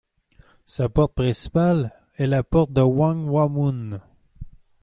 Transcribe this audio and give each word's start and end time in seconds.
Sa 0.65 0.89
porte 0.89 1.13
principale 1.13 1.93
est 2.15 2.25
la 2.25 2.41
porte 2.41 2.73
de 2.73 2.81
Gwanghwamun. 2.81 4.01